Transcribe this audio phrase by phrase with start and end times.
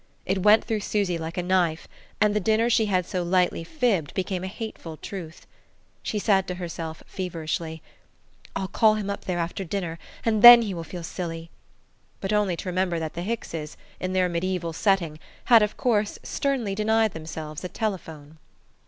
[0.25, 1.87] It went through Susy like a knife,
[2.19, 5.45] and the dinner she had so lightly fibbed became a hateful truth.
[6.01, 7.83] She said to herself feverishly:
[8.55, 11.51] "I'll call him up there after dinner and then he will feel silly"
[12.19, 16.73] but only to remember that the Hickses, in their mediaeval setting, had of course sternly
[16.73, 18.39] denied themselves a telephone.